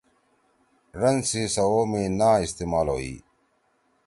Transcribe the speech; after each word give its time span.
ڙن 0.99 1.15
سی 1.29 1.41
سوؤ 1.55 1.81
می 1.91 2.03
نا 2.19 2.31
استعمال 2.45 2.87
ہوئی۔ 2.93 3.15